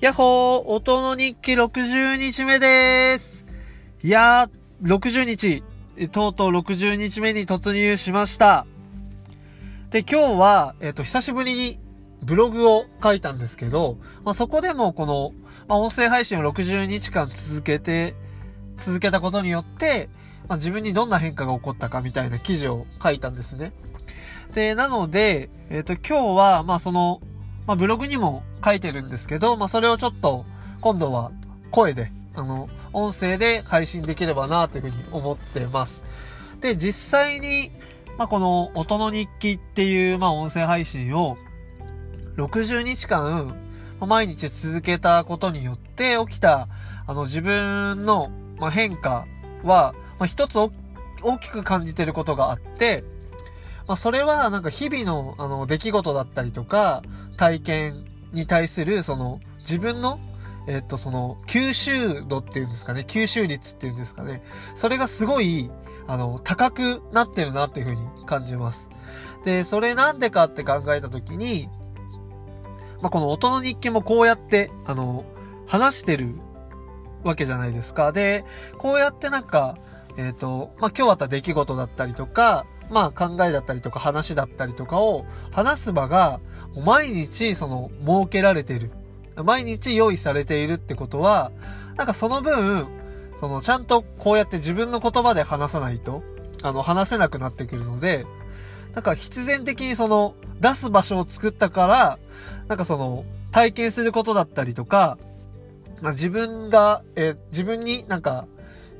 [0.00, 3.46] やっほー音の日記60日目でーす
[4.02, 5.62] いやー、60日、
[6.10, 8.66] とうとう60日目に突入しました。
[9.90, 11.78] で、今日は、えっ、ー、と、久しぶりに
[12.22, 15.32] ブログを書いたんですけど、まあ、そこでもこの、
[15.68, 18.14] まあ、音声配信を60日間続けて、
[18.76, 20.10] 続けたことによって、
[20.48, 23.72] まあ、自分にどんな変化が起こったかみたいな記事を書いたんですね。
[24.54, 27.20] で、なので、えっ、ー、と、今日は、まあ、その、
[27.66, 30.44] まあ、ブログにも書いてるんですけど、まあ、それをちょっと、
[30.80, 31.32] 今度は
[31.70, 36.02] 声で、あの、音声で配信できればな、というふうに思ってます。
[36.60, 37.70] で、実際に、
[38.18, 41.36] まあ、この、音の日記っていう、まあ、音声配信を、
[42.36, 43.56] 60日間、
[44.00, 46.68] 毎日続けたことによって起きた、
[47.06, 49.26] あの、自分の、まあ、変化
[49.62, 50.70] は、まあ、一つ大
[51.38, 53.04] きく感じてることがあって、
[53.86, 57.02] まあ、それはなんか日々のあの出来事だったりとか、
[57.36, 60.18] 体験に対するその自分の
[60.66, 64.42] えっと、その、吸収度っていうんですかね、吸収率っていうんですかね。
[64.74, 65.70] それがすごい、
[66.06, 68.88] あの、高くなってるなっていうふうに感じます。
[69.44, 71.68] で、それなんでかって考えたときに、
[73.02, 75.24] まあ、この音の日記もこうやって、あの、
[75.66, 76.34] 話してる
[77.24, 78.12] わけじゃないですか。
[78.12, 78.44] で、
[78.78, 79.76] こうやってなんか、
[80.16, 86.40] えっ、と、まあ、今日あった出来事だったりとか、まあ考えだったりとか話だったりとかを話す場が
[86.84, 88.90] 毎日その設けられてる。
[89.36, 91.50] 毎日用意されているってことは、
[91.96, 92.86] なんかその分、
[93.40, 96.22] そのちゃんとこうやって自分の言葉で話さないと、
[96.62, 98.26] あの話せなくなってくるので、
[98.94, 102.18] なんか必然的にその出す場所を作ったから、
[102.68, 105.18] なんかその体験することだったりとか、
[106.00, 108.46] まあ、自分が、えー、自分になんか、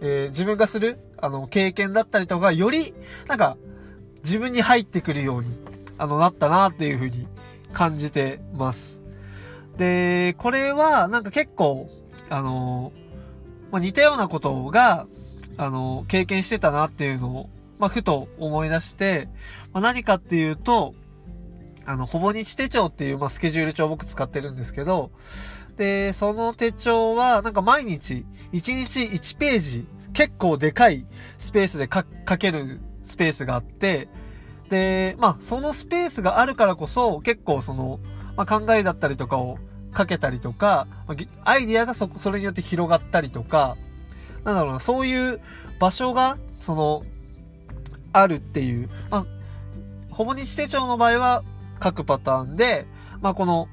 [0.00, 2.94] えー、自分がする、あの、経験だったりとか、より、
[3.28, 3.56] なんか、
[4.22, 5.48] 自分に入ってくるように、
[5.98, 7.26] あの、なったなっていうふうに
[7.72, 9.00] 感じてます。
[9.76, 11.90] で、これは、なんか結構、
[12.28, 12.92] あの、
[13.70, 15.06] まあ、似たようなことが、
[15.56, 19.28] あの、経験してたなっていうのを、まあ、ふと思い出して、
[19.72, 20.94] まあ、何かっていうと、
[21.84, 25.10] あの、ほぼ日手帳っていう、まあ、スケジュール帳僕使ってるんですけど、
[25.76, 31.06] で、その手帳は、なんか毎日、1日1ページ、結構でかい
[31.38, 32.80] スペースで書ける
[33.12, 34.08] スペースがあって、
[34.70, 38.00] で、まあ、そのスペースがあるからこそ、結構その、
[38.36, 39.58] まあ、考えだったりとかを
[39.92, 40.86] かけたりとか、
[41.44, 43.76] アイディアがそ、それによって広がったりとか、
[44.44, 45.40] なんだろうな、そういう
[45.78, 47.04] 場所が、その、
[48.14, 49.26] あるっていう、まあ、
[50.10, 51.44] ほぼ日手帳の場合は
[51.82, 52.86] 書くパターンで、
[53.20, 53.68] まあ、この、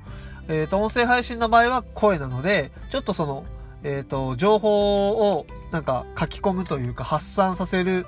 [0.49, 3.45] えっ、ー、と、音声配信の場合は声なので、ちょっとその、
[3.83, 8.05] えっ、ー、と、情報をなんか書き込むというか発散させる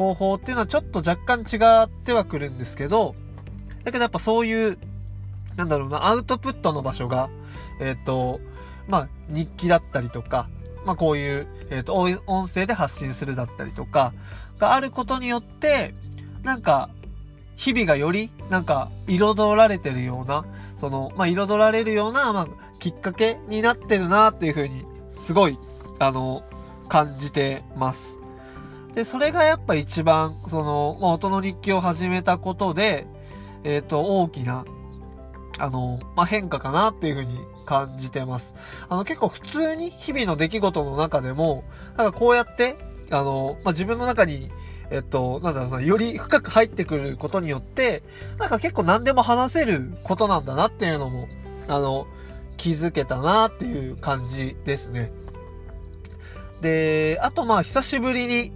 [0.00, 3.14] 方法っていうのはちょっと若干違ってはくるんですけど、
[3.84, 4.78] だけどやっぱそういう、
[5.56, 7.28] なんだろうな、アウトプットの場所が、
[7.80, 8.40] えっ、ー、と、
[8.88, 10.48] まあ、日記だったりとか、
[10.86, 11.94] まあこういう、えっ、ー、と、
[12.26, 14.14] 音声で発信するだったりとか、
[14.58, 15.94] があることによって、
[16.42, 16.88] なんか、
[17.56, 20.46] 日々がより、なんか、彩られてるような、
[20.76, 25.58] その、まあ、彩られるような、まあ、きっかけになってるなっていうふうに、すごい、
[25.98, 26.42] あの、
[26.88, 28.19] 感じてます。
[28.94, 33.06] で、それがやっぱ一番、その、まあ、音の日記を始めたことで、
[33.64, 34.64] えっ、ー、と、大きな、
[35.58, 38.84] あの、まあ、変化かなっていうふうに感じてます。
[38.88, 41.64] あの、結構普通に日々の出来事の中でも、
[41.96, 42.76] なんかこうやって、
[43.10, 44.50] あの、まあ、自分の中に、
[44.90, 48.02] えっと、なんだろうな、より深く入ってくることによって、
[48.38, 51.28] なんか結構何でも話せることなんだなっていうのも、
[51.68, 52.06] あの、
[52.56, 55.12] 気づけたなっていう感じですね。
[56.60, 58.52] で、あとまあ久しぶりに、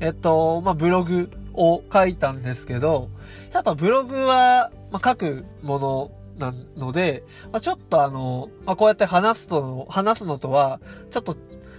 [0.00, 3.10] えっと、まあ、ブログを書いたんですけど、
[3.52, 7.22] やっぱブログは、まあ、書くものなので、
[7.52, 10.80] まあ、ちょっとあの、まあ、こうやって話すとの、話すのとは、
[11.10, 11.36] ちょっと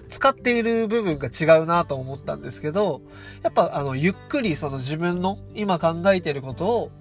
[0.08, 3.02] 使っている部分が違うなと思ったんですけど、
[3.44, 6.92] やっぱあの、ゆっくりその自分の今考えていることを、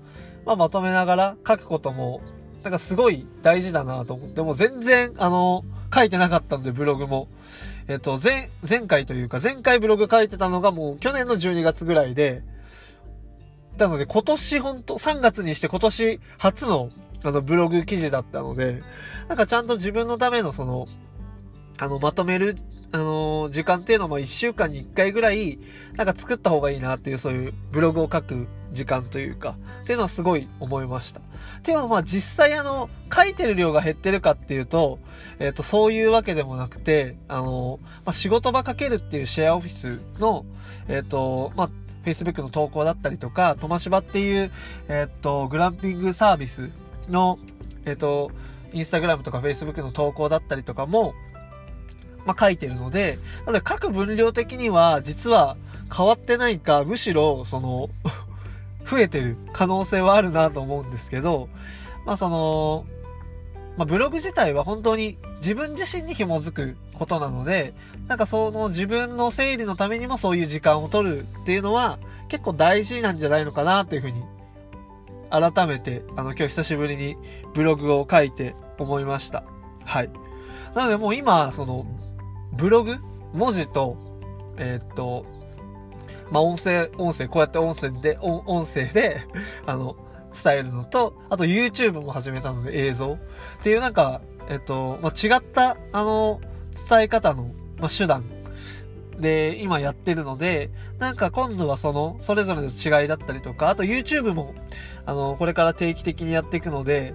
[0.47, 2.23] まあ、まとめながら書くことも、
[2.63, 5.65] なんかすごい大事だなと思って、もう全然、あの、
[5.95, 7.29] 書いてなかったんで、ブログも。
[7.91, 12.45] えっと、前、前回というか、前回ブログ書いてたのがもう去年の12月ぐらいで、
[13.79, 16.91] なので今年ほんと、3月にして今年初の
[17.25, 18.81] あのブログ記事だったので、
[19.29, 20.87] なんかちゃんと自分のためのその、
[21.79, 22.55] あの、まとめる、
[22.93, 25.59] あの、時間っていうのも1週間に1回ぐらい、
[25.97, 31.21] なんか作った方がいいなっていう、そういうブログを書く時間というか、っていうのはすごい思いました。
[31.63, 34.99] でもまあ実際あの、書いてる量が減ってるかっていうと、
[35.39, 40.45] えっ、ー、と、そういうわけでもなくて、あの、まあ、仕事場かけるっていうシェアオフィスの、
[40.89, 41.71] えっ、ー、と、まあ、
[42.05, 44.51] Facebook の投稿だったりとか、トマシバっていう、
[44.89, 46.71] えっ、ー、と、グランピングサービス
[47.09, 47.39] の、
[47.85, 48.31] えっ、と、
[48.73, 51.15] インスタグラムとかフェイスブックの投稿だったりとかも、
[52.25, 55.57] まあ、書いてるので、なので各分量的には実は
[55.95, 57.91] 変わってないか、むしろ、その
[58.91, 61.49] 増えてる可能性はあるなと思うんですけど、
[62.05, 62.87] まあその、
[63.77, 67.73] まあブログ自体は本当に自分自身に紐づくことなので、
[68.09, 74.23] なんかその自分の整理のためにもそういう時間を取るっていうのは結構大事なんじゃないのかなっていうふうに
[75.31, 77.17] 改めてあの今日久しぶりに
[77.55, 79.45] ブログを書いて思いました。
[79.85, 80.11] はい。
[80.75, 81.87] なのでもう今、その
[82.53, 82.97] ブログ
[83.33, 83.97] 文字と、
[84.57, 85.25] えー、っと、
[86.31, 89.21] まあ、音声、音声、こうやって音声で、音声で、
[89.67, 89.97] あの、
[90.33, 93.19] 伝えるのと、あと YouTube も始めたので映像
[93.59, 96.41] っていうなんか、えっと、まあ、違った、あの、
[96.89, 98.25] 伝え方の、まあ、手段
[99.21, 104.55] で今やってるので、なんか今度はその、それぞれの違いだったりとか、あと YouTube も、
[105.07, 107.15] あの、これから定期的にやっていくので、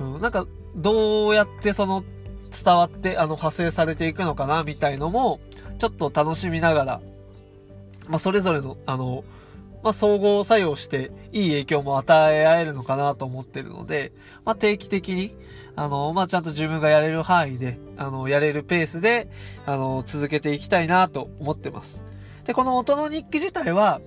[0.00, 0.46] うん、なんか、
[0.76, 2.04] どうやってその、
[2.50, 5.40] 伝わって、あの、派生されていくのかな、みたいのも、
[5.78, 7.00] ちょっと楽しみながら、
[8.08, 9.24] まあ、それぞれの、あの、
[9.82, 14.12] まあ、総合作用して、いい影響も与え合えるのかなと思ってるので、
[14.44, 15.34] まあ、定期的に、
[15.76, 19.28] あの、まあ、ちゃんと自分がやれる範囲で、あの、やれるペースで、
[19.66, 22.02] あの、続けていきたいなと思ってます。
[22.44, 24.00] で、この音の日記自体は、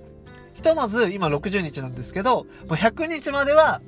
[0.54, 3.80] ひとまず今60日なんですけど、もう100日までは、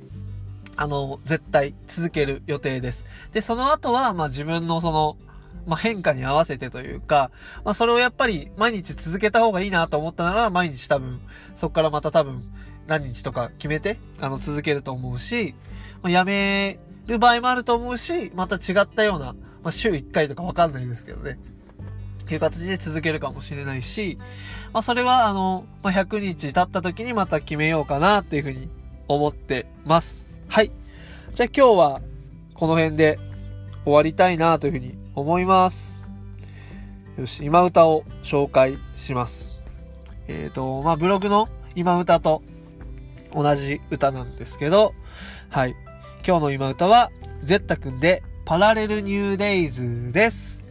[0.77, 3.05] あの、絶対続ける予定です。
[3.31, 5.17] で、その後は、まあ、自分のその、
[5.65, 7.31] まあ、変化に合わせてというか、
[7.63, 11.21] まあ、それをやっぱり毎日続けた方がいいなと思ったなら、毎日多分、
[11.55, 12.43] そこからまた多分、
[12.87, 15.55] 何日とか決めて、あの、続けると思うし、
[16.01, 19.33] まあ、やめる場合もあると思うし、また違ったような、
[19.63, 21.39] まあ、週1回とかわかんないですけどね。
[22.23, 24.17] っていう形で続けるかもしれないし、
[24.73, 28.69] まあ、それは、あの、まあ、100日経った時にまた決めようかなっていうふうに
[29.07, 30.25] 思ってます。
[30.47, 30.71] はい。
[31.31, 32.01] じゃあ今日は、
[32.53, 33.19] この辺で
[33.83, 36.01] 終わりたいなというふうに思います。
[37.17, 39.53] よし、今歌を紹介します。
[40.27, 42.43] えっ、ー、と、まあ、ブログの今歌と
[43.33, 44.93] 同じ歌なんですけど、
[45.49, 45.75] はい。
[46.27, 47.11] 今日の今歌は、
[47.43, 50.61] ゼッタくんでパラレルニューデイズです。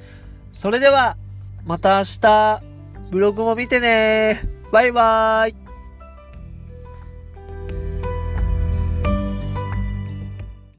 [0.55, 1.17] それでは、
[1.65, 2.63] また明日、
[3.11, 4.41] ブログも見てね
[4.73, 5.64] バイバーイ